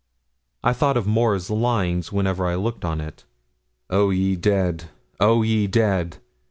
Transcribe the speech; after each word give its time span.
I 0.63 0.73
thought 0.73 0.97
of 0.97 1.05
Moore's 1.05 1.51
lines 1.51 2.11
whenever 2.11 2.47
I 2.47 2.55
looked 2.55 2.83
on 2.83 2.99
it: 2.99 3.23
Oh, 3.87 4.09
ye 4.09 4.35
dead! 4.35 4.85
oh, 5.19 5.43
ye 5.43 5.67
dead! 5.67 6.17